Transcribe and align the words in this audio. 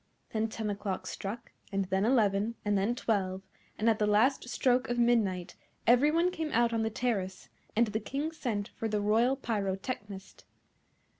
Then 0.31 0.49
ten 0.49 0.71
o'clock 0.71 1.05
struck, 1.05 1.51
and 1.71 1.85
then 1.85 2.05
eleven, 2.05 2.55
and 2.65 2.75
then 2.75 2.95
twelve, 2.95 3.43
and 3.77 3.87
at 3.87 3.99
the 3.99 4.07
last 4.07 4.49
stroke 4.49 4.89
of 4.89 4.97
midnight 4.97 5.55
every 5.85 6.09
one 6.09 6.31
came 6.31 6.49
out 6.53 6.73
on 6.73 6.81
the 6.81 6.89
terrace, 6.89 7.49
and 7.75 7.85
the 7.85 7.99
King 7.99 8.31
sent 8.31 8.69
for 8.69 8.87
the 8.87 8.99
Royal 8.99 9.35
Pyrotechnist. 9.35 10.43